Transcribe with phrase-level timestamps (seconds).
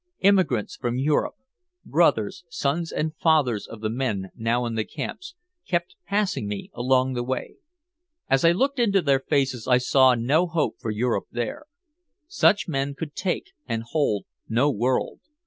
[0.21, 1.35] Immigrants from Europe,
[1.85, 5.35] brothers, sons and fathers of the men now in the camps,
[5.67, 7.57] kept passing me along the way.
[8.27, 11.65] As I looked into their faces I saw no hope for Europe there.
[12.27, 15.19] Such men could take and hold no world.